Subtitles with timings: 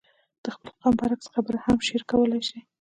[0.43, 2.59] د خپل قوم برعکس خبره هم شعر کولای شي.